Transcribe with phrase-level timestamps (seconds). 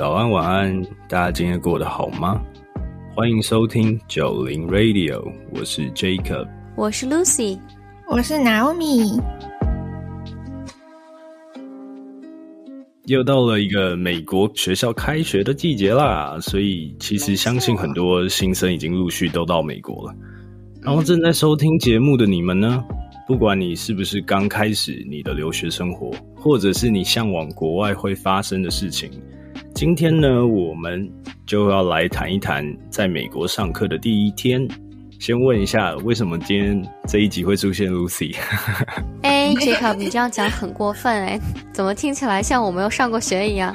[0.00, 2.40] 早安，晚安，大家今天过得好吗？
[3.14, 5.22] 欢迎收听九零 Radio，
[5.52, 7.58] 我是 Jacob，我是 Lucy，
[8.08, 9.22] 我是 Naomi。
[13.04, 20.14] 又到了一个美国学校开学的季节啦，所以其实相信很多新生已经陆续都到美国了。
[20.80, 22.82] 然后正在收听节目的你们呢，
[23.28, 29.10] 不管你是不是刚开始你的留学生活，或者是你向往国外会发生的事情。
[29.80, 31.10] 今天呢，我们
[31.46, 34.68] 就要来谈一谈在美国上课的第一天。
[35.18, 38.36] 先问一下，为什么今天这一集会出现 Lucy？
[39.22, 41.40] 哎，Jacob，你这样讲很过分哎，
[41.72, 43.74] 怎么听起来像我没有上过学一样？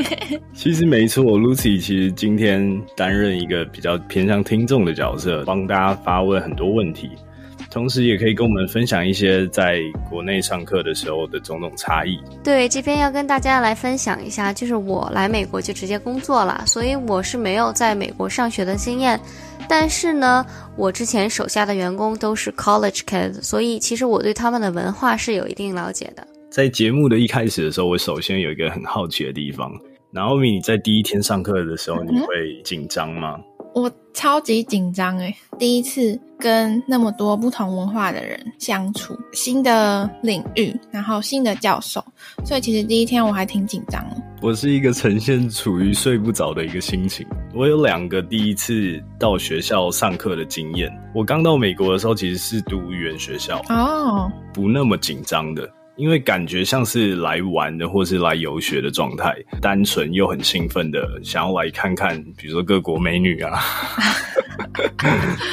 [0.52, 7.08] 其实没错，Lucy 其实今天担任一个比较偏向听众的角色，帮大家发问很多问题。
[7.76, 12.18] 同时，也可以跟我们分享一些在国内上课的时候的种种差异。
[12.42, 19.20] 对，这边要跟大家来分享一下，就是我来美国就直接工作了，所以我是没有在美国上学的经验。
[19.68, 20.42] 但是呢，
[20.74, 26.26] 我之前手下的员工都是 college kids，所以其实我对他们的文化是有一定了解的。
[26.50, 29.70] 在节目的一开始的时候，我首先有一个很好奇的地方，
[30.16, 32.26] 然后你在第一天上课的时候，你会
[32.64, 33.38] 紧张吗？
[33.74, 42.02] 我超级紧张诶，第一次跟那么多不同文化的人相处，新的领域，然后新的教授，
[42.46, 44.16] 所以其实第一天我还挺紧张的。
[44.40, 47.26] 我是一个呈现处于睡不着的一个心情。
[47.54, 50.90] 我有两个第一次到学校上课的经验。
[51.14, 55.70] 我刚到美国的时候，其实是读语言学校哦，不那么紧张的。
[55.96, 63.58] 因为感觉像是来玩的，或是来游学的状态，单纯又很兴奋的想要来看看，比如说各国美女啊，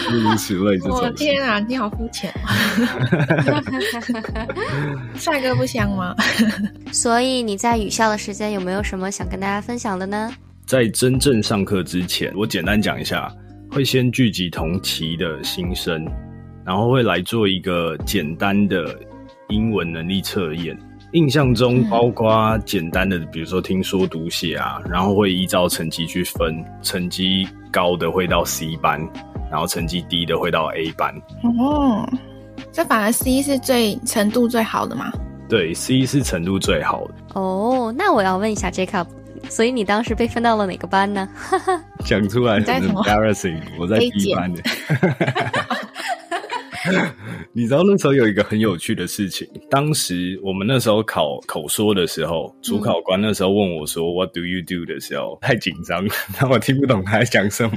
[0.09, 0.97] 诸如此类这种。
[0.97, 2.33] 我天啊，你好肤浅！
[5.15, 6.13] 帅哥不香吗？
[6.91, 10.29] 所以你在语校的时间有没有什么想跟大家分享的呢？
[10.65, 13.33] 在真正上课之前，我简单讲一下，
[13.71, 16.05] 会先聚集同期的新生，
[16.65, 18.93] 然后会来做一个简单的。
[19.49, 20.77] 英文能力测验，
[21.11, 28.99] 印象中包括简单的，比如说听说读写啊，然后会依照成绩去分，成绩高的会到 C 班，
[29.51, 31.13] 然后成绩低的会到 A 班。
[31.59, 32.07] 哦，
[32.71, 35.11] 这反而 C 是最程度最好的吗？
[35.49, 37.13] 对，C 是程度最好的。
[37.33, 39.05] 哦，那我要问一下 Jacob，
[39.49, 41.29] 所以你当时被分到了哪个班呢？
[42.05, 44.63] 讲出来很 embarrassing，我在 B 班的。
[47.55, 56.03] 你知道那时候有一个很有趣的事情，当时我们那时候考口说的时候，主考官那时候问我说 “What do you do” 的时候，太紧张，
[56.41, 57.71] 让我听不懂他在讲什么。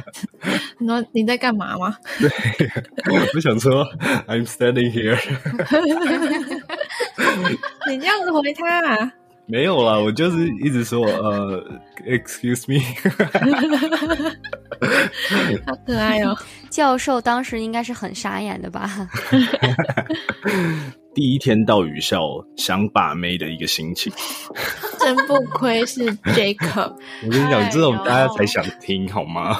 [0.80, 1.94] 你说你在干嘛吗？
[2.18, 2.30] 对，
[3.34, 3.84] 我想说
[4.26, 5.18] “I'm standing here”。
[7.90, 9.12] 你这样子回他啊？
[9.46, 11.62] 没有啦，我就是一直说呃
[12.06, 12.80] ，excuse me，
[15.66, 16.34] 好可爱哦。
[16.70, 18.90] 教授当时应该是很傻眼的吧？
[21.14, 22.20] 第一天到语校
[22.56, 24.12] 想把妹的一个心情，
[24.98, 26.92] 真不愧是 Jacob。
[27.24, 29.56] 我跟你讲，这种大家才想听好吗？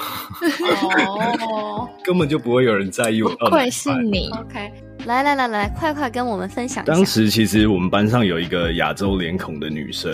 [1.47, 3.29] 哦，根本就不会有人在意我。
[3.37, 4.29] 不愧是你。
[4.31, 4.69] OK。
[5.05, 6.91] 来来来来，快快跟我们分享一下。
[6.91, 10.11] 当时其实我们班上有一个亚洲脸孔的女生，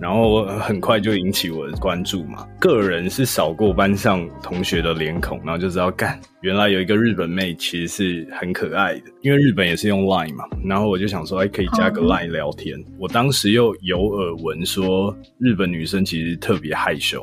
[0.00, 2.46] 然后很快就引起我的关注嘛。
[2.60, 9.02] 个人是扫过班上同学的脸孔，然后就知道干，原来有一个日本妹其实是很可爱的。
[9.22, 12.78] 因为日本也是用 Line 嘛，然后我就想说，哎，可以加个 Line 聊天。
[12.98, 17.20] 我当时又有耳闻说，日本女生其实特别害羞。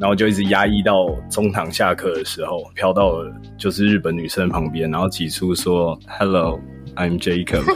[0.00, 6.58] 然后就一直压抑到中堂下课的时候，飘到了就是日本女生旁边，然后挤出说：“Hello,
[6.96, 7.62] I'm Jacob。”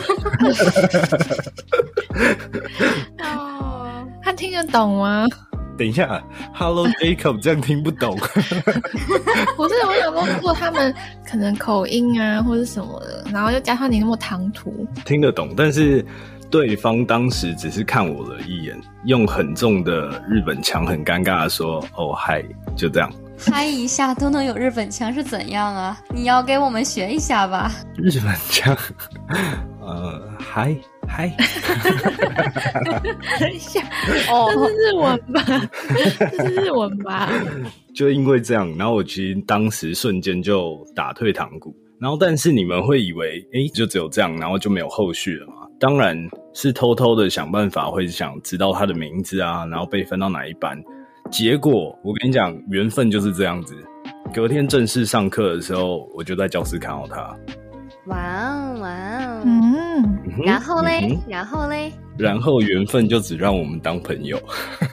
[3.23, 5.27] 哦，他听得懂吗？
[5.77, 6.23] 等一下
[6.55, 8.17] ，Hello Jacob，这样听不懂。
[9.57, 10.95] 不是，我想说，如果他们
[11.29, 16.05] 可能口音啊或者什么的，然后又加上你那么唐突，听得懂，但是。
[16.55, 22.45] 对方当时只是看我了一眼，用很重的日本腔，很尴尬的说：“哦嗨，
[22.77, 26.01] 就这样。”嗨一下都能有日本腔是怎样啊？
[26.15, 27.73] 你要给我们学一下吧。
[27.97, 28.79] 日本腔，
[29.83, 30.77] 呃，嗨
[31.09, 31.37] 嗨，
[33.41, 33.83] 等一下，
[34.31, 35.71] 哦，这是日文吧？
[36.31, 37.33] 这是日文吧？
[37.97, 41.75] 就因为这样，然后我其实当时瞬间就打退堂鼓。
[41.99, 45.55] 然后，但是你们会以为，哎，就只有这样，然后就没有后续了吗？
[45.81, 46.17] 当然
[46.55, 50.83] 是偷偷的想办法，会想知道他的名字啊，然后被分到哪一班。
[51.31, 53.75] 结果我跟你讲，缘分就是这样子。
[54.33, 57.37] 隔天正式上课的时候，我就在教室看到他。
[58.07, 58.17] 哇
[58.51, 64.39] 哦哇哦，嗯，然后嘞，然后嘞，然后缘分就只让我们当朋友。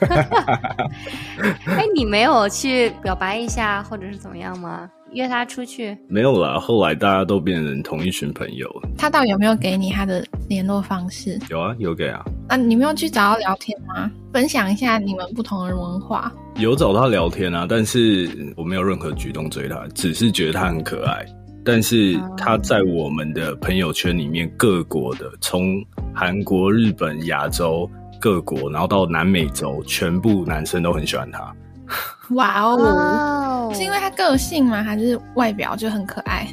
[1.66, 4.88] 哎，你没有去表白一下，或者是怎么样吗？
[5.14, 5.96] 约他出去？
[6.08, 8.68] 没有啦，后来大家都变成同一群朋友。
[8.96, 11.38] 他到底有没有给你他的联络方式？
[11.48, 12.24] 有啊，有给啊。
[12.48, 14.10] 啊，你没有去找他聊天吗？
[14.32, 16.32] 分享一下你们不同的文化。
[16.56, 21.24] 有找他聊天啊，但是我没有任何举动追他，只是觉得他很可爱。
[21.64, 25.80] 但是他在我们的朋友圈里面，各国的，从
[26.12, 27.88] 韩国、日本、亚洲
[28.20, 31.54] 各国，然后到南美洲，全部男生都很喜欢他。
[32.34, 33.41] 哇哦！
[33.74, 34.82] 是因为他个性吗？
[34.82, 36.46] 还是外表就很可爱？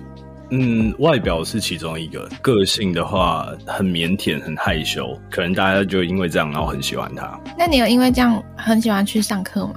[0.52, 7.40] 嗯，外表是其中一个，个性的话很腼腆、很害羞，可能大家就因为这样，然后很喜欢他。
[7.56, 9.76] 那你有因为这样很喜欢去上课吗？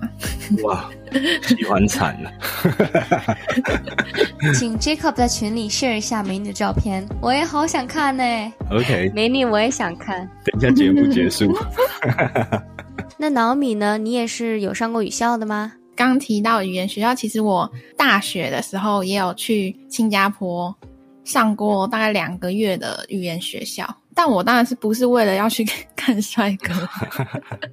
[0.64, 0.88] 哇，
[1.42, 2.32] 喜欢惨了！
[4.58, 8.24] 请 Jacob 在群里 share 一下美女的照片，我也好想看呢。
[8.70, 10.26] OK，美女我也想看。
[10.44, 11.54] 等一下节目结束。
[13.18, 13.98] 那脑米呢？
[13.98, 15.74] 你也是有上过语校的吗？
[16.06, 20.74] 刚提到语言学校，其实我大学的时候也有去新加坡
[21.24, 25.64] 上过大概两个月的语言学校，但我当然是不是为了要去
[25.94, 26.72] 看帅哥。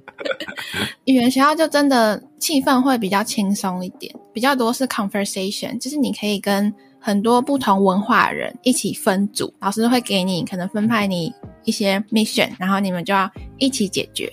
[1.04, 11.32] 语言学校就真的气氛会比较轻松一点，比较多是 conversation，就是你可以跟很多不同文化的人一起分组，老师会给你可能分派你
[11.64, 14.32] 一些 mission，然后你们就要一起解决。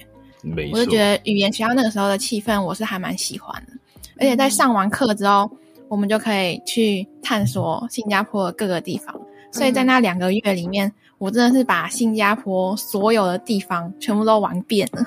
[0.71, 3.73] 我就觉得语言学校那个时候的气氛，我是还蛮喜欢的。
[4.19, 5.49] 而且在上完课之后，
[5.87, 9.15] 我们就可以去探索新加坡的各个地方。
[9.51, 15.03] 所以在那两个月里面，我真的是把新加坡所有的地方全部都玩遍了。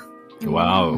[0.50, 0.96] 哇哦！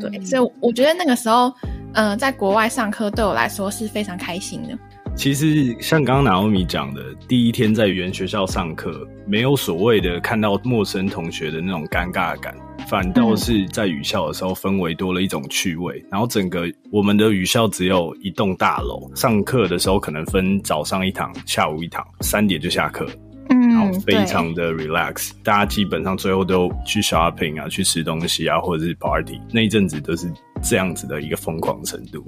[0.00, 1.52] 对，所以我觉得那个时候，
[1.92, 4.76] 嗯，在国外上课对我来说是非常开心的。
[5.16, 12.54] 其实像刚刚拿欧米讲的，第一天在语言学校上课，没有所谓的看到陌生同学的那种尴尬感。
[12.88, 16.04] 反倒是在语校的时候，氛围多了一种趣味。
[16.10, 23.06] 然后整个我们的语校只有一栋大楼，上课的时候可能分早上一堂、下午一堂，三点就下课。
[23.48, 29.40] 嗯，然后非常的 relax，大家基本上最后都去 shopping 啊，去吃东西啊，或者是 party。
[29.50, 30.30] 那一阵子都是
[30.64, 32.24] 这样子的一个疯狂程度。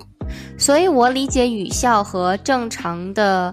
[0.58, 3.52] 所以我理解语校和正常的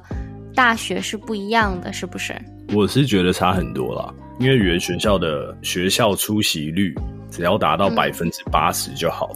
[0.54, 2.36] 大学是不一样的，是不是？
[2.74, 4.14] 我是觉得差很多了。
[4.40, 6.94] 因为语言学校的学校出席率
[7.30, 9.32] 只要达到百分之八十就好。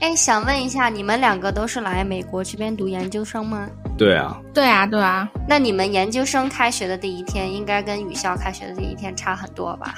[0.00, 3.66] 哎，想问一下，你们两个都是来美国这边读研究生吗？
[3.96, 5.26] 对啊，对啊，对啊。
[5.48, 9.94] 那你们研究生开学的第一天，应该跟语校开学的第一天差很多吧？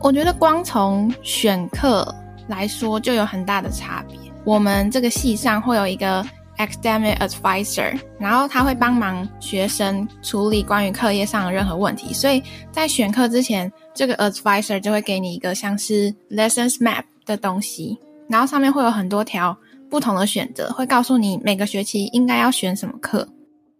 [0.00, 2.14] 我觉得光从选课
[2.46, 4.18] 来说就有很大的差别。
[4.48, 6.24] 我们这个系上会有一个。
[6.58, 12.42] Academic advisor，然后他会帮忙学生处理关于课业上的任何问题，所以
[12.72, 17.96] 在选课之前，这个 advisor 就会给你一个像是 lessons map 的东西，
[18.28, 19.56] 然后上面会有很多条
[19.88, 23.28] 不同的选择，会告诉你每个学期应该要选什么课。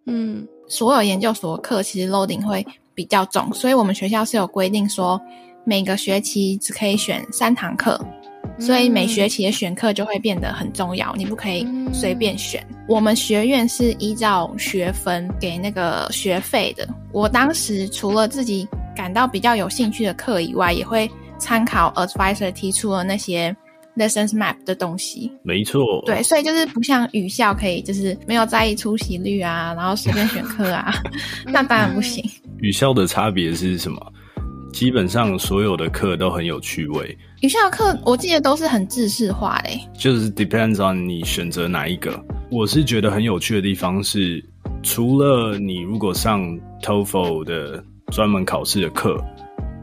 [0.06, 5.20] 嗯，所有研究所课其实 loading 会比较重，所以我们学校是有规定说，
[5.64, 8.00] 每个学期只可以选三堂课。
[8.58, 12.64] 所以每学期的选课就会变得很重要，你不可以随便选。
[12.88, 16.88] 我们学院是依照学分给那个学费的。
[17.12, 23.54] 我当时除了自己感到比较有兴趣的课以外，也会参考 advisor 提出的那些
[23.96, 25.30] lessons map 的东西。
[25.42, 30.92] 没错，对，所以就是不像语校可以就是没有在意出席率啊，然后随便选课啊，
[31.46, 32.24] 那当然不行。
[32.58, 34.00] 语校的差别是什么？
[34.72, 37.16] 基本上所有的课都很有趣味。
[37.40, 42.20] 语校课我记得都是很制式化的，就是 depends on 你选择哪一个。
[42.50, 44.44] 我是觉得很有趣的地方是，
[44.82, 46.42] 除了你如果上
[46.82, 49.16] TOEFL 的专门考试的课，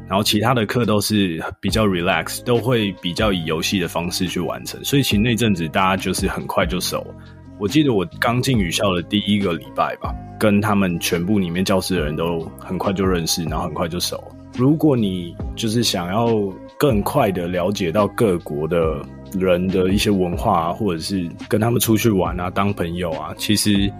[0.10, 4.84] 然后其他的课都是比较 relax，都会比较以游戏的方式去完成。
[4.84, 7.16] 所以其实那阵子大家就是很快就熟了。
[7.58, 14.22] 我记得我刚进语校的第一个礼拜吧，跟他们全部里面教室的人都很快就认识，然后很快就熟。
[14.58, 16.28] 如果你就是想要
[16.78, 19.02] 更快的了解到各国的
[19.34, 23.92] 人的一些文化啊，或者是跟他们出去玩啊，当朋友啊，其实，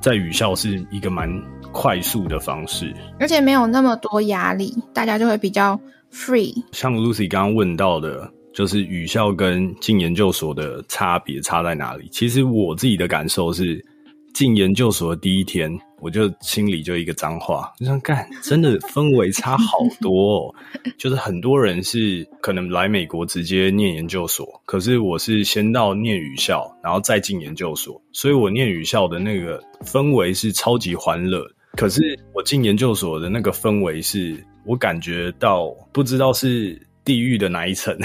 [0.00, 1.30] 在语校是一个蛮
[1.72, 5.78] 快速的方式，而且没有那么多压力，大家就会比较
[6.12, 6.52] free。
[6.72, 12.08] 像 Lucy 刚刚问到的，就是语校跟进研究所的差别差在哪里？
[12.10, 13.84] 其实我自己的感受是。
[14.36, 20.36] 进研究所的第一天，我就心里就一个脏话，就想干，真的氛围差好多。
[20.36, 20.54] 哦。
[20.98, 31.42] 就是很多人是可能来美国直接念研究所，可是我是先到念语校，然后再进研究所，所以我念语校的那个氛围是超级欢乐。
[31.74, 32.02] 可是
[32.34, 37.98] 我进研究所的那个氛围是，我感觉到不知道是地狱的哪一层？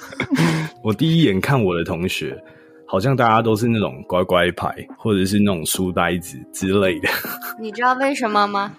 [0.84, 2.38] 我第一眼看我的同学，
[2.88, 7.08] 好像大家都是那种乖乖牌，或者是那种书呆子之类的。
[7.60, 8.72] 你知道为什么吗？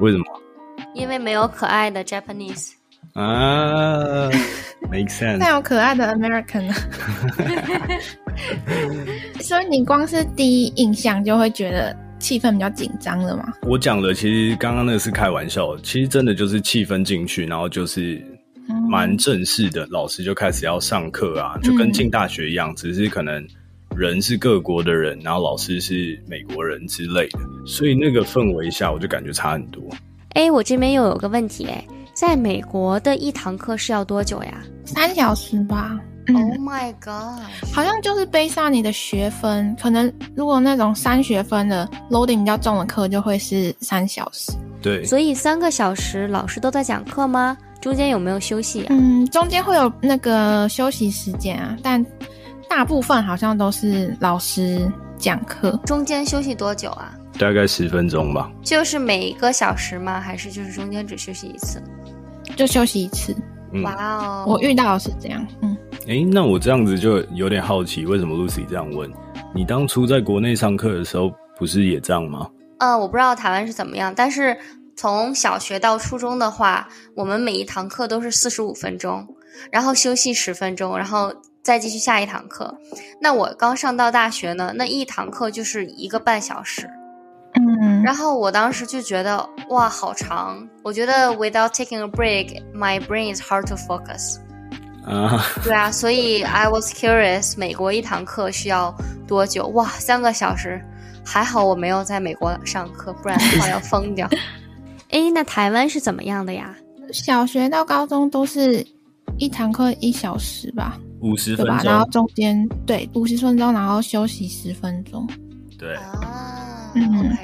[0.00, 0.24] 为什么？
[0.94, 2.72] 因为没有可爱的 Japanese
[3.12, 4.28] 啊
[4.90, 5.38] ，make sense。
[5.38, 6.72] 但有可爱的 American，
[9.42, 13.52] 所以你光是第一印象就会觉得气氛比较紧张了嘛？
[13.68, 18.24] 我讲的其实刚刚那个是开玩笑，其实真的就是气氛进去，然后就是
[18.88, 23.46] 蛮正式的，老师就开始要上课啊，就跟进大学一样，只是可能
[23.96, 29.82] 人是各国的人，然后老师是美国人之类的，所以那个氛围下，我就感觉差很多。
[30.34, 34.62] 哎，我这边又有个问题哎，在美国的一堂课是要多久呀？
[34.84, 35.98] 三小时吧。
[36.28, 37.42] Oh my god！
[37.74, 44.52] 好像就是背上你的学分，可能如果那种三学分的 loading 比较重的课，就会是三小时。
[44.80, 47.56] 对，所以三个小时老师都在讲课吗？
[47.80, 48.86] 中间有没有休息啊？
[48.90, 52.04] 嗯，中间会有那个休息时间啊，但
[52.68, 55.78] 大部分好像都是老师讲课。
[55.86, 57.14] 中间休息多久啊？
[57.38, 60.20] 大概十分钟吧，就是每一个小时吗？
[60.20, 61.82] 还是就是中间只休息一次？
[62.54, 63.34] 就休息一次。
[63.82, 65.46] 哇哦，我遇到的是这样。
[65.62, 69.08] 嗯，哎，那我这样子就有点好奇，为什么 Lucy 这样问？
[69.54, 72.46] 你当初在国内上课的时候，不是也这样吗？
[72.78, 74.56] 呃，我不知道台湾是怎么样，但是
[75.00, 79.26] 从小学到初中的话，我们每一堂课都是四十五分钟，
[79.72, 82.76] 然后休息十分钟，然后再继续下一堂课。
[83.18, 86.86] 那我刚上到大学呢，那一堂课就是一个半小时。
[87.54, 90.68] 嗯，然后我当时就觉得哇，好长！
[90.84, 94.36] 我觉得 without taking a break, my brain is hard to focus。
[95.08, 98.94] 啊，对啊，所以 I was curious，美国一堂课需要
[99.26, 99.68] 多久？
[99.68, 100.78] 哇，三个小时！
[101.24, 104.28] 还好我没有在美国上课，不然的话要疯掉。
[105.10, 106.76] 哎，那台湾是怎么样的呀？
[107.12, 108.86] 小学到高中都是
[109.38, 115.28] 一堂课一小时吧，五十分钟，然后中间对五十分钟，然后休息十分钟。
[115.78, 117.36] 对啊，嗯。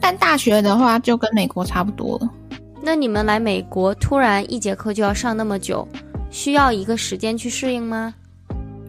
[0.00, 2.30] 但大学的话就跟美国差不多了。
[2.80, 5.86] 那你们来美国突然一节课就要上那么久，
[6.30, 8.14] 需要一个时间去适应吗？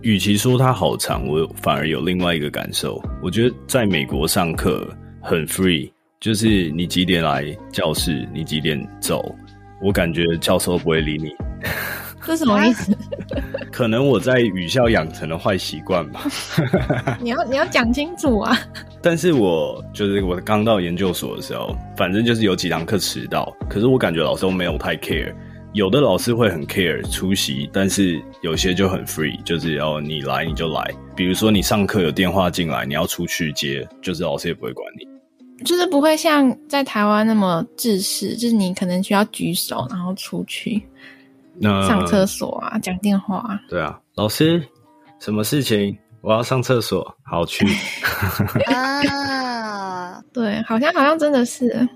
[0.01, 3.03] 与其说它好长，我反而有另外一个感受。
[3.23, 4.87] 我觉得在美国上课
[5.19, 9.33] 很 free，就是你几点来教室，你几点走，
[9.81, 11.33] 我感觉教授不会理你。
[12.27, 12.93] 这什么意思？
[13.71, 16.25] 可能我在语校养成了坏习惯吧。
[17.23, 18.53] 你要你要讲清楚啊！
[19.01, 25.33] 但是我就是我刚到研究所的时候，反正就是有几堂课迟到，可是我感觉老师都没有太 care。
[25.71, 30.83] 有的老师会很 care 出席，但是有些就很 free，就是要你来你就来。
[31.15, 35.07] 比如说你上课有电话进来，你要出去接，就是老师也不会管你。
[35.65, 40.81] 就是不会像在台湾那么自私，就是你可能需要举手然后出去。
[41.61, 43.59] 那上厕所啊，讲电话啊。
[43.67, 44.63] 对啊，老师，
[45.19, 45.97] 什么事情？
[46.21, 47.65] 我要上厕所，好去。
[48.67, 51.87] 啊，对，好像好像真的是。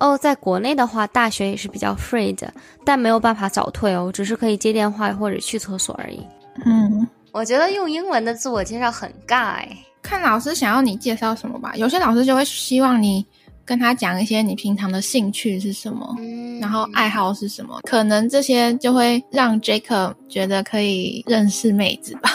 [0.00, 2.52] 哦，在国内的话，大学也是比较 free 的，
[2.84, 6.26] 但没有办法早退哦，只是可以接电话或者去厕所而已。
[6.64, 9.68] 嗯，我觉得用英文的自我介绍很尬哎。
[10.02, 13.24] 看老师想要你介绍什么吧，有些老师就会希望你
[13.64, 16.58] 跟他讲一些你平常的兴趣是什么，嗯。
[16.60, 22.30] 然后爱好是什么，可能这些就会让 Jacob 觉得可以认识妹子吧。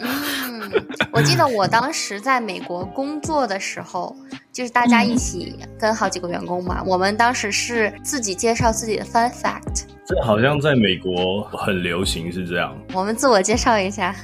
[0.00, 0.70] 嗯，
[1.12, 4.14] 我记得我当时在美国工作的时候，
[4.52, 12.76] 就是大家一起跟好几个员工嘛，我们当时是自己介绍自己的 fun fact，这好像在美国很流行，是这样。
[12.94, 14.14] 我们自我介绍一下。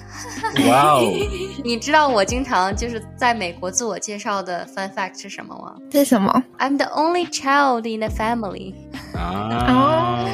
[0.68, 1.12] 哇哦，
[1.64, 8.74] 你知道我经常就是在美国自我介绍的 fun fact 是什么吗这是什么？？I'm the only child in the family。
[9.14, 10.24] 啊，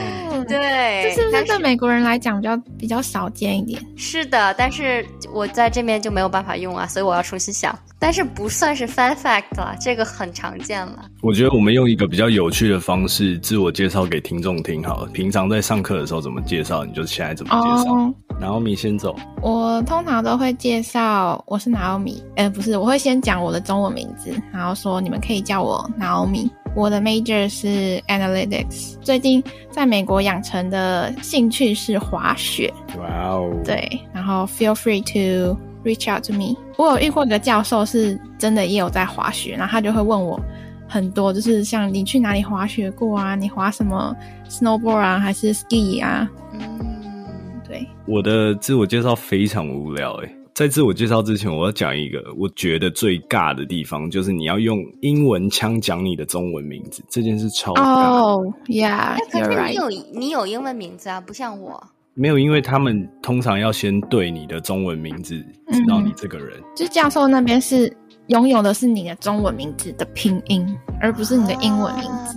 [0.41, 3.81] 哦，对，这是不是对美国人来讲比较比较少见一点？
[3.97, 7.77] 是的，但是我在这边就没有办法用啊，所以我要重新想。
[8.01, 11.05] 但是不算是 fun fact 了，这个很常见了。
[11.21, 15.09] 我觉得我们用一个比较有趣的方式自我介绍给听众听好了。
[15.09, 17.93] 平常在上课的时候怎么介绍，你就现在怎么介绍。
[17.93, 19.17] 哦，然后你先走。
[19.43, 26.49] 我通常都会介绍我是 Naomi，呃，不是，我会先讲我的中文名字，然后说你们可以叫我 Naomi。
[26.79, 36.57] 我的 major 是 analytics，最近在美国养成的兴趣是滑雪，哇哦，，对，然后 feel free to reach out to me。
[36.77, 40.41] 我有遇过一个教授是真的也有在滑雪，然后他就会问我
[40.89, 43.35] 很多，就是像你去哪里滑雪过啊？
[43.35, 44.15] 你滑什么
[44.49, 46.31] snowboard 啊，还是 ski 啊？
[46.53, 50.33] 嗯，对，我的自我介绍非常无聊诶。
[50.59, 57.83] 在自我介绍之前，我要讲一个我觉得最尬的地方，就是你要用英文腔讲你的中文名字，这件事超尬。
[57.85, 59.75] 哦、哎，可是你。
[59.75, 61.81] 有你有英文名字啊，不像我。
[62.15, 65.37] 没有，因为他们通常要先对你的中文名字
[65.71, 66.61] 知道你这个人。
[66.75, 67.97] 就教授那边是
[68.27, 70.67] 拥有的是你的中文名字的拼音，
[71.01, 72.37] 而不是你的英文名字。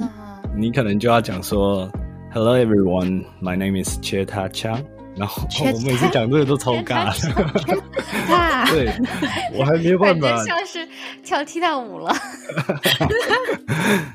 [0.56, 1.92] 你可能就要讲说
[2.32, 4.84] ，Hello everyone, my name is Che Ta Chang。
[5.15, 7.82] 然后我每次讲这个都 超尬的。
[8.72, 8.89] 对，
[9.53, 10.44] 我还没有办法。
[10.46, 10.88] 像是
[11.24, 12.13] 跳踢踏舞了。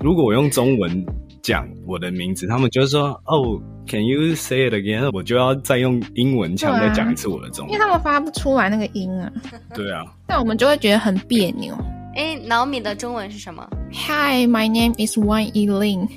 [0.00, 1.04] 如果我用中文
[1.42, 9.30] 讲我的名字，他们就说：“哦，Can you say it again？” 我就要再用英文腔再讲一次我的中文，因为他们发不出来那个音啊。
[9.74, 10.02] 对啊。
[10.26, 11.76] 那我们就会觉得很别扭。
[12.14, 16.08] 哎，老米的中文是什么？Hi, my name is Wang Yilin。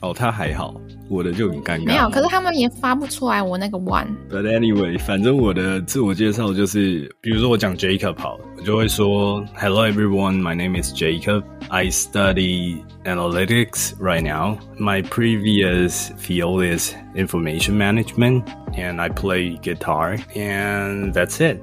[0.00, 0.74] 哦，他还好，
[1.08, 1.84] 我的就很尴尬。
[1.84, 11.44] 没有，可是他们也发不出来我那个 one。But anyway，反正我的自我介绍就是，比如说我讲 Jacob 好，我就会说 Hello everyone, my name is Jacob.
[11.68, 14.58] I study analytics right now.
[14.76, 18.42] My previous field is information management,
[18.74, 21.58] and I play guitar, and that's it.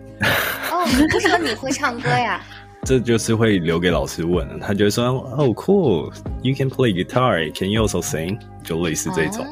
[0.72, 2.42] 哦，你不说你会唱歌呀？
[2.84, 7.52] 这就是会留给老师问，他就会说：“Oh, cool, you can play guitar.
[7.54, 9.46] Can you also sing？” 就类似这种。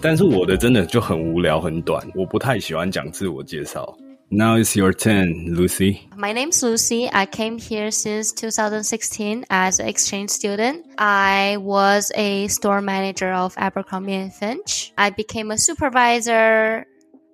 [0.00, 3.96] 但是我的真的就很无聊、很短，我不太喜欢讲自我介绍。
[4.30, 5.98] Now it's your turn, Lucy.
[6.16, 7.08] My name's Lucy.
[7.08, 10.82] I came here since 2016 as an exchange student.
[10.96, 14.92] I was a store manager of Abercrombie and Finch.
[14.96, 16.86] I became a supervisor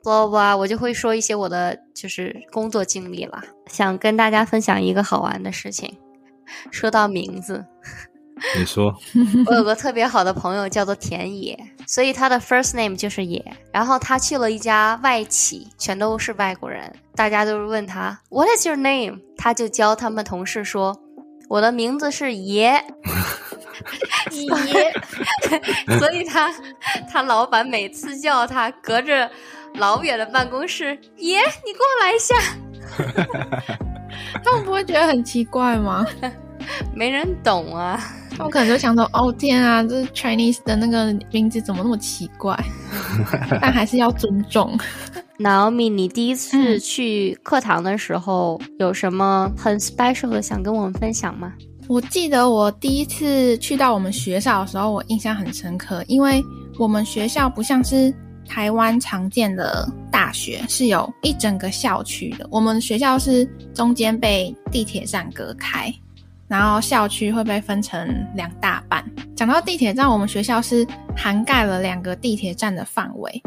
[0.06, 5.92] blah blah，我就会说一些我的就是工作经历了，想跟大家分享一个好玩的事情。
[6.70, 7.66] 说到名字，
[8.56, 8.94] 你说，
[9.48, 11.58] 我有个特别好的朋友叫做田野，
[11.88, 13.44] 所以他的 first name 就是野。
[13.74, 19.22] 然后他去了一家外企，全都是外国人，大家都是问他 What is your name？
[19.36, 20.96] 他就教他们同事说，
[21.50, 22.86] 我的名字是野。
[24.32, 24.94] 野，
[26.00, 26.54] 所以他
[27.12, 29.30] 他老板每次叫他，隔着。
[29.78, 32.36] 老远的办公室，爷，你过来一下。
[34.44, 36.06] 他们不会觉得很奇怪吗？
[36.96, 38.02] 没人懂啊。
[38.38, 42.58] 他们可能就想说：“哦天啊，这 Chinese 的那个名字怎么那么奇怪？”
[43.62, 44.78] 但还是要尊重。
[45.40, 51.54] Naomi，你第一次去课堂的时候，有什么很 special 的想跟我们分享吗？
[51.88, 56.44] 我记得我第一次去到我们学校的时候，我印象很深刻，因为
[56.78, 58.14] 我们学校不像是。
[58.48, 65.94] 台湾常见的大学是有一整个校区的，我们学校是中间被地铁站隔开，
[66.48, 69.04] 然后校区会被分成两大半。
[69.36, 73.42] 讲到地铁站，我们学校是涵盖了两个地铁站的范围，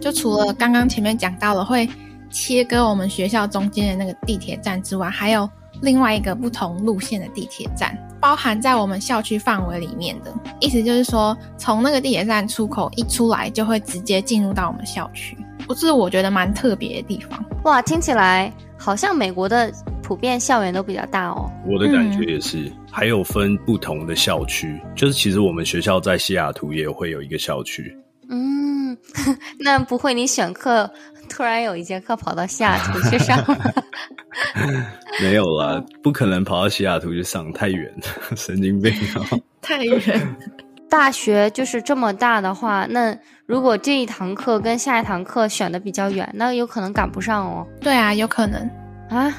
[0.00, 1.88] 就除了刚刚前面讲到了会
[2.30, 5.48] 切割我们学校中间的那个地铁站之外，还有
[5.82, 7.96] 另外一个不同路线的地铁站。
[8.20, 15.34] 包含在我们校区范围里面的意思就是说，从那个地铁站出口一出来，就会直接进入到我们校区，
[15.66, 17.42] 不是我觉得蛮特别的地方。
[17.64, 21.50] 哇，听起来好像美国的普遍校园都比较大哦。
[21.66, 27.96] 我的感觉也是，还有分不同的校区，就是其实我们学校在西雅图也会有一个校区。
[28.28, 28.94] 嗯，
[29.58, 30.90] 那不会你选课
[31.26, 33.42] 突然有一节课跑到西雅图去上？
[35.20, 37.92] 没有啦，不可能跑到西雅图去上，太远，
[38.36, 39.26] 神经病啊！
[39.60, 40.36] 太远。
[40.88, 43.16] 大学就是这么大的话，那
[43.46, 47.64] 如果这一堂课跟下一堂课选的比较远，那有可能赶不上哦。
[47.80, 48.60] 对啊，有可能
[49.08, 49.32] 啊，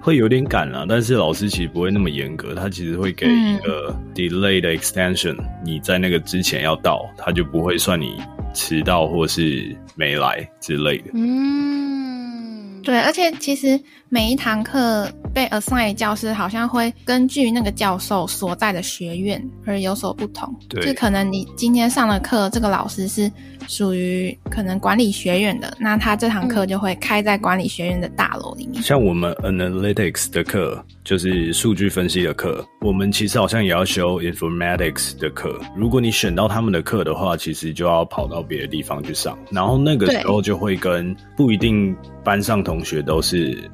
[0.00, 8.20] 会有点赶了，但是老师其实不会那么严格，他其实会给一个 delay 的 extension，你在那个之前要到，他就不会算你
[8.52, 11.10] 迟到或是没来之类的。
[11.14, 13.80] 嗯，对，而且其实。
[14.10, 20.52] 每一堂课被 assign 教师好像会根据那个教授所在的学院而有所不同。
[20.66, 23.30] 对，就可能你今天上的课，这个老师是
[23.66, 28.82] 属于可能管理学院的，那他这堂课就会开在管理学院的大楼里面。
[28.82, 35.60] 像我们 analytics 的课，就是数据分析的课，我们其实好像也要修 informatics 的课。
[35.76, 41.94] 如果你选到他们的课的话，其实就要跑到别的地方去上，然后那个时候就会跟不一定
[42.24, 43.70] 班上同学都是。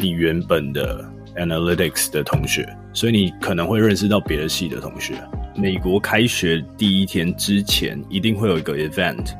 [0.00, 1.04] 你原本的
[1.36, 5.14] analytics 的同学，所以你可能会认识到别的系的同学。
[5.56, 9.32] 美国开学第一天之前，一定会有一个 event，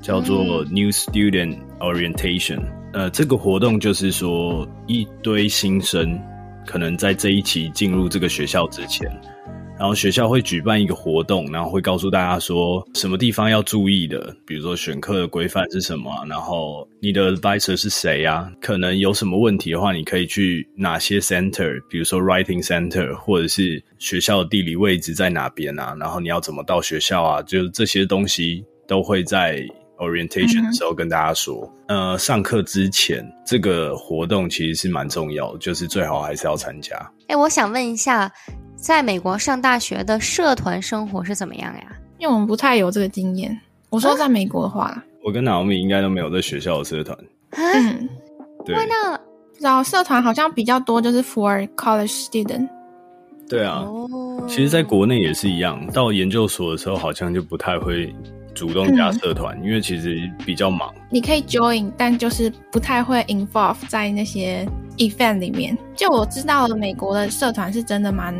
[0.00, 2.60] 叫做 New Student Orientation。
[2.92, 6.20] 呃，这个活动就是说，一堆新生
[6.66, 9.08] 可能在这一期进入这个学校之前。
[9.76, 18.50] 然后学校会举办一个活动，然后会告诉大家说什么地方要注意的，比如说选课的规范是什么，然后你的 advisor 是谁呀？
[18.60, 25.96] 可能有什么问题的话，你可以去哪些 center，比如说 writing center，或者是学校的地理位置在哪边啊？
[25.98, 27.42] 然后你要怎么到学校啊？
[27.42, 29.60] 就是这些东西都会在
[29.98, 36.96] orientation 的时候跟大家说，呃，上课之前这个活动其实是蛮重要，就是最好还是要参加。
[37.26, 38.30] 哎，我想问一下，
[38.84, 41.86] 在美国上大学的社团生活是怎么样呀？
[42.18, 43.58] 因为我们不太有这个经验。
[43.88, 47.16] 我说在美国的话，我跟 Naomi 应该都没有在学校的社团。
[47.52, 48.06] 嗯，
[48.62, 49.18] 对，那
[49.58, 52.68] 然后社团好像比较多，就是 for college student。
[53.48, 58.14] 对啊，哦，其实在国内也是一样，到研究所的时候好像就不太会
[58.54, 60.92] 主动加社团，因为其实比较忙。
[61.08, 64.68] 你可以 join，但就是不太会 involve 在那些
[64.98, 65.74] event 里面。
[65.96, 68.34] 就我知道的，美国的社团是真的蛮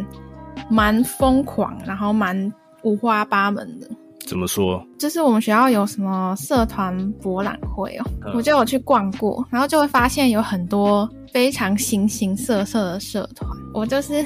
[0.71, 3.89] 蛮疯狂，然后蛮五花八门的。
[4.27, 4.83] 怎么说？
[4.99, 13.51] 就是我们学校有什么社团博览会哦，嗯我就有去逛过，然后就会发现有很多非常形形色色的社团。
[13.75, 14.25] 我就是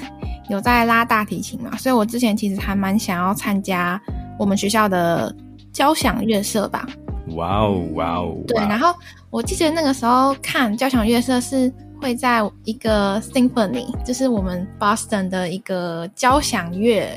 [0.49, 4.01] 有在拉大提琴嘛，所以我之前其实还蛮想要参加
[4.39, 5.35] 我们学校的
[5.73, 6.87] 交响乐社吧。
[7.35, 8.37] 哇哦哇哦！
[8.47, 8.95] 对，然后
[9.31, 17.09] 我记得那个时候看交响乐社是会在一个 symphony，就是我们 Boston 的一个交响乐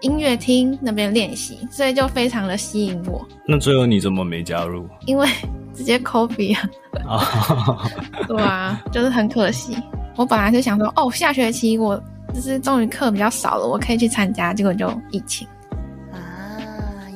[0.00, 5.26] 音乐厅那边练习，所以就非常的吸引我，那最后你怎么没加入因为
[5.74, 6.68] 直接 copy 啊，
[7.08, 7.90] 啊？
[8.28, 9.76] 对啊，就是很可惜。
[10.16, 12.02] 我本来是想说，哦，下学期我
[12.34, 15.46] 就是终于课比较少了，我可以去参加，结果就疫情。
[16.12, 16.18] 啊，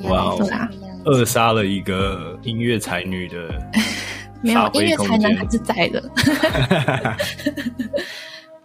[0.01, 0.69] 原哇哦来是这样。
[1.05, 3.59] 扼杀了一个音乐才女的
[4.41, 6.03] 没有音乐才能还是在的，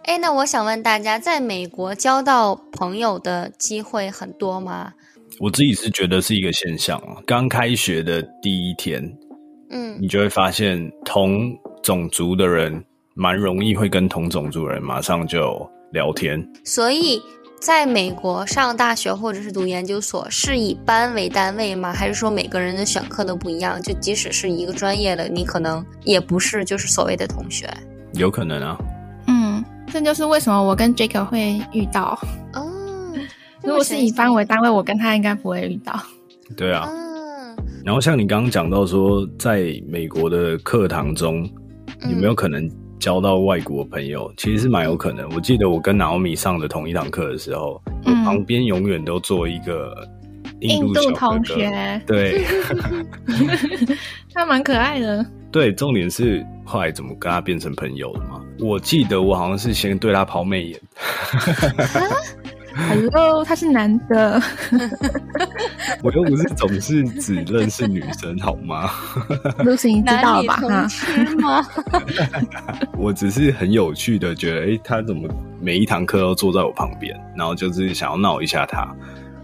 [0.03, 4.93] 哎，那我想问大家，在美国交到朋友的机会很多吗？
[5.39, 7.21] 我自己是觉得是一个现象啊。
[7.25, 9.03] 刚开学的第一天，
[9.69, 16.41] 嗯你就会发现同种族的人蛮容易会跟同种族人马上就聊天。
[16.63, 17.21] 所以
[17.59, 21.91] 在美国上大学或者是读研究所，是以班为单位吗？
[21.91, 23.81] 还是说每个人的选课都不一样？
[23.81, 27.67] 就即使是一个专业的，你可能也不是就是所谓的同学
[28.13, 28.77] 有可能啊，
[29.27, 32.17] 嗯，这就是为什么我跟 Jacob 会遇到。
[32.53, 32.73] 哦。
[33.63, 35.99] 如果是以班为单位，我跟他应该不会遇到。
[36.55, 36.87] 对啊。
[36.89, 41.43] 嗯，然后像你刚刚讲到说，在美国的课堂中，
[42.03, 44.31] 有没有可能交到外国朋友？
[44.37, 45.29] 其实是蛮有可能。
[45.35, 50.07] 我记得我跟 Naomi 上的同一堂课的时候，我嗯旁边永远都坐一个
[50.61, 51.55] 印印度同哥。
[51.55, 52.43] 学，对
[54.33, 55.25] 他蛮可爱的。
[55.49, 58.41] 对，重点是后来怎么跟他变成朋友的嘛？
[58.59, 60.79] 我记得我好像是先对他抛媚眼，
[62.77, 64.41] Hello，他是男的。
[66.03, 68.89] 我又不是总是只认识女生好吗？
[69.65, 71.65] Lucy，你知道吧？
[72.97, 75.27] 我只是很有趣的觉得，哎，他怎么
[75.59, 78.87] 每一堂课都坐在我旁边，然后就是想要闹一下他，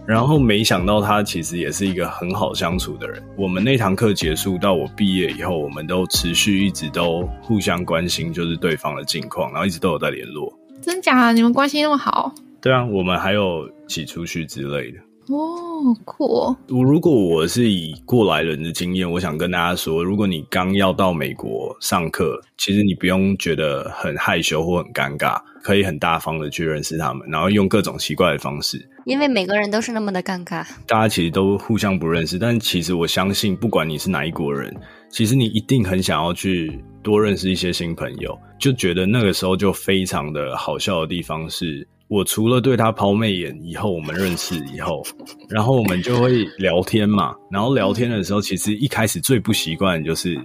[0.05, 3.21] 然后没想到他其实也是一个很好相处的人。
[3.35, 10.53] 我们那堂课结束到我毕业以后，我们都持续一直都互相关心，就是对方的近况，然后一直都有在联络。
[10.81, 11.33] 真假的？
[11.33, 12.33] 你们关系那么好？
[12.63, 14.99] 对啊，我们还有一起出去之类的。
[15.27, 16.55] 哦，酷哦。
[16.69, 28.81] 我如果我是以过来人的经验，我想跟大家说，如果你刚要到美国上课，其实你不用觉得很害羞或很尴尬，可以很大方的去认识他们，然后用各种奇怪的方式。
[29.03, 30.65] 因为每个人都是那么的尴尬。
[30.87, 34.73] 大家其实都互相不认识，但其实我相信，不管你是哪一国人，
[35.09, 38.39] 其实你一定很想要去多认识一些新朋友。
[38.57, 45.01] 就觉得那个时候就非常的好笑的地方是，我除了对他抛媚眼以后，我们认识以后，
[45.49, 47.33] 然后我们就会聊天嘛。
[47.49, 50.39] 然后聊天的时候，其实一开始最不习惯就是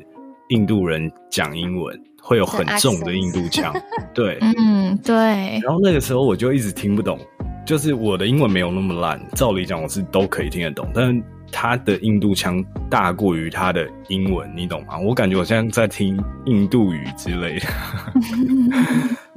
[0.48, 3.70] 印度人讲英文会有很重的印度腔，
[4.14, 4.38] 对。
[4.40, 5.14] 嗯，对。
[5.62, 7.18] 然后那个时候我就一直听不懂，
[7.66, 14.98] 就是我的英文没有那么烂，照理讲我是都可以听得懂，但是他的印度腔大过于他的英文，你懂吗？
[14.98, 17.66] 我感觉我现在在听印度语之类的。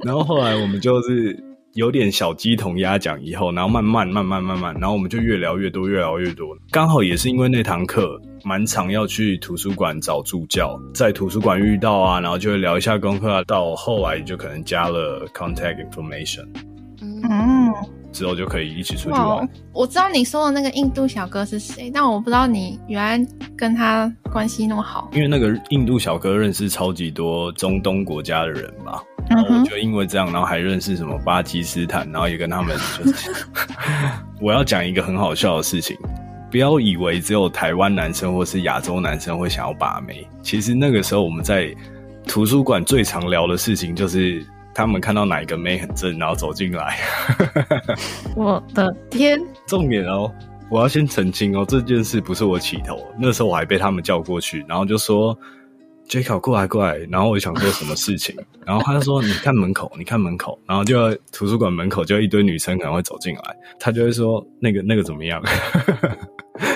[0.02, 1.38] 然后后来我们就是
[1.74, 6.56] 有点小鸡同鸭讲以后，然后慢慢慢慢慢慢，然后我们就越聊越多，越聊越多。
[6.70, 16.46] 刚好也是因为那堂课蛮常要去图书馆找助教，在图书馆遇到啊，然后就会聊一下功课啊，到后来就可能加了 contact information。
[18.12, 25.08] 之后就可以一起出去玩。，我知道你说的那个印度小哥是谁，但我不知道你原来跟他关系那么好。
[25.12, 33.30] 因为那个印度小哥认识超级多中东国家的人嘛，然后我就因为这样，然后还认识什么巴基斯坦，然后也跟他们就是，
[34.40, 35.96] 我要讲一个很好笑的事情，
[36.50, 41.74] 不要以为只有台湾男生或是亚洲男生会想要把妹，其实那个时候我们在
[42.26, 44.44] 图书馆最常聊的事情就是。
[44.74, 46.98] 他们看到哪一个妹很正，然后走进来。
[48.36, 50.32] 我的天，重点哦，
[50.70, 55.36] 我要先澄清哦，这件事不是我起头，那时候我还被他们叫过去，然后就说
[56.08, 58.34] Jacob 过来过来，然后我想做什么事情，
[58.66, 65.42] 然后他就说你看门口，你看门口，然后就图书馆门口就一堆女生可能会走进来，他就会说那个那个怎么样？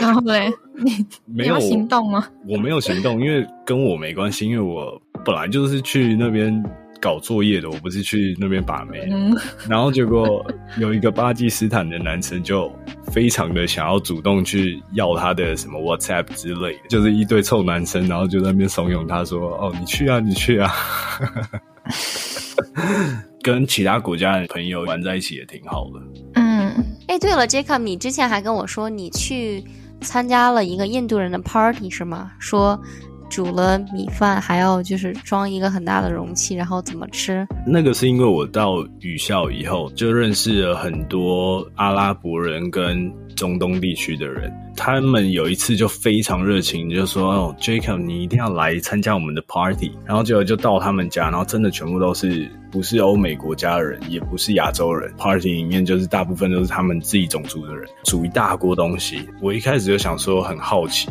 [0.00, 2.26] 然后嘞，你没有行动吗？
[2.48, 6.64] 我没有行动，因为跟我没关系，因为我本来就是去那边
[7.00, 9.06] 搞作业的，我不是去那边把妹。
[9.10, 9.36] 嗯，
[9.68, 10.44] 然后结果
[10.78, 12.70] 有一个巴基斯坦的男生就
[13.12, 20.72] 非常的想要主动去要他的什么 WhatsApp 之类的，就是一堆臭男生，然后就在那边怂恿他说：“哦，你去啊，你去啊。
[23.42, 26.00] ”跟其他国家的朋友玩在一起也挺好的。
[26.34, 26.72] 嗯，
[27.06, 29.62] 哎，对了，Jacob，你之前还跟我说你去
[30.00, 32.32] 参加了一个印度人的 party 是吗？
[32.40, 32.80] 说
[33.28, 37.46] 煮了米饭，还要就是装一个很大的容器，然后怎么吃？
[37.66, 59.28] 那个是因为我到语校以后就认识了很多阿拉伯人跟中东地区的人，他们有一次就非常热情，就说：“哦，Jacob，你一定要来参加我们的 party。”然后结果就到他们家，然后真的全部都是不是欧美国家的人，也不是亚洲人，party 里面就是大部分都是他们自己种族的人，煮一大锅东西。
[59.42, 61.08] 我一开始就想说很好奇。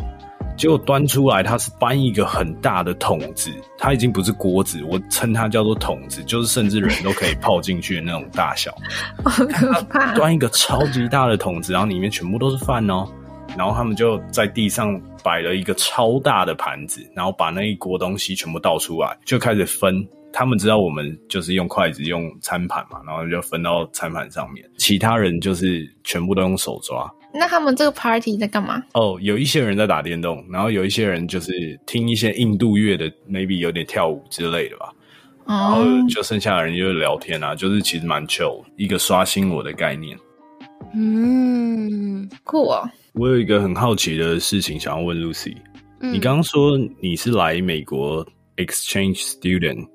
[0.56, 8.74] 结果端出来，它是搬一个很大的桶子，它已经不是锅子，我称它叫做桶子，就是甚至人都可以泡进去的那种大小。
[9.24, 10.14] 好可怕。
[10.14, 13.06] 端一个超级大的桶子，然后里面全部都是饭哦。
[13.56, 20.06] 然后他们就在地上摆了一个超大的盘子，然后把那一锅东西全部倒出来，就开始分。
[20.32, 24.68] 他们知道我们就是用筷子、用餐盘嘛，然后就分到餐盘上面。
[24.76, 27.10] 其他人就是全部都用手抓。
[27.32, 28.82] 那他们这个 party 在干嘛？
[28.94, 34.92] 哦，有一些人在打电动，然后有一些人就是听一些印度乐的，maybe 有点跳舞之类的吧。
[35.46, 40.18] 然后就剩下的人就是聊天啊，就是其实蛮 chill，一个刷新我的概念。
[40.94, 42.88] 嗯，酷哦。
[43.12, 45.54] 我有一个很好奇的事情想要问 Lucy，
[46.00, 49.86] 你刚刚说你是来美国 exchange student，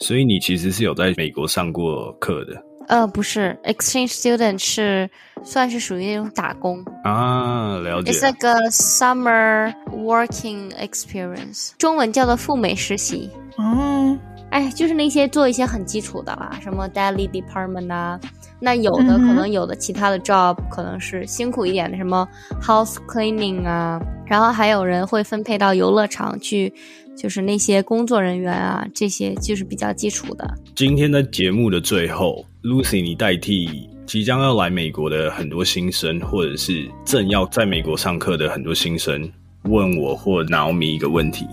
[0.00, 2.60] 所以你其实是有在美国上过课的。
[2.88, 5.10] 呃，不是，exchange student 是
[5.42, 8.12] 算是属于那种打工啊，了解。
[8.12, 13.28] It's like a summer working experience，中文叫做赴美实习。
[13.58, 14.18] 嗯，
[14.50, 18.20] 哎，就是那些做一些很基础的啦，什么 daily department 啊，
[18.60, 22.28] 那有的可能有的其他的 job 可能是辛苦一点的，什么
[22.62, 26.72] house cleaning 啊，然后还有人会分配到游乐场去。
[27.16, 30.46] 就是那些工作人员啊，这些就是比较基础的。
[30.74, 39.30] 今天的节目的最后，Lucy，你代替即将要来美国的很多新生，或者是正要在美国上课的很多新生，
[39.62, 41.46] 问我或 Naomi 一个问题。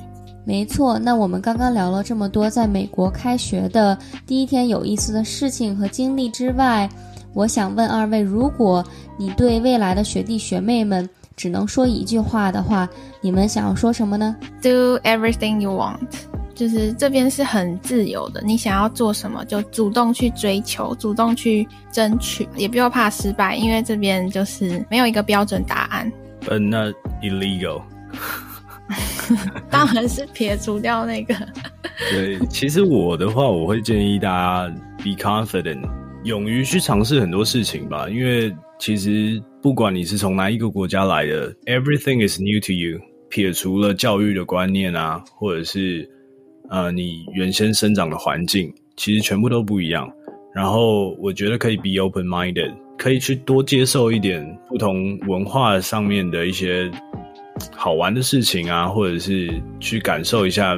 [0.43, 3.95] 没错，那我们刚刚聊了这么多在美国开学的
[4.25, 6.89] 第一天有意思的事情和经历之外，
[7.35, 8.83] 我想问二位，如果
[9.15, 12.89] 你对未来的学弟学妹们，只能说一句话的话，
[13.21, 15.99] 你们想要说什么呢？Do everything you want，
[16.53, 26.11] 就是这边是很自由的，你想要做什么就主动去追求，主动去争取，也不要怕失败，因为这边就是没有一个标准答案。
[26.45, 27.81] But not illegal。
[29.69, 31.35] 当然是撇除掉那个。
[32.11, 35.81] 对，其实我的话，我会建议大家 be confident，
[36.23, 39.41] 勇于去尝试很多事情吧，因为其实。
[39.63, 42.99] 不管你是从哪一个国家来的，everything is new to you。
[43.29, 46.05] 撇除了教育的观念啊，或者是
[46.69, 50.11] 呃你原先生长的环境，其实全部都不一样。
[50.53, 56.89] 然后我觉得可以 be open minded，可以去多接受一点不同文化上面的一些
[57.75, 59.49] 好玩的事情啊，或者是
[59.79, 60.77] 去感受一下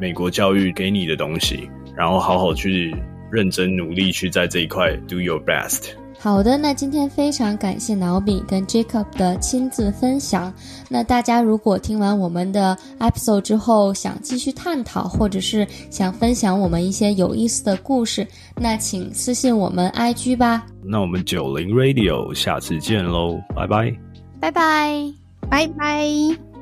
[0.00, 2.94] 美国教育给你的东西，然后好好去
[3.30, 5.92] 认真努力去在这一块 do your best。
[6.24, 10.50] 好的，那今天非常感谢老比跟 Jacob 的亲自分享。
[10.88, 20.64] 那大家如果听完我们的 episode 之后，想继续探讨，或者是想分享我们一些有意思的故事，那请私信我们 IG 吧。
[20.82, 23.94] 那我们九零 Radio 下次见喽，拜拜，
[24.40, 25.12] 拜拜，
[25.50, 26.53] 拜拜。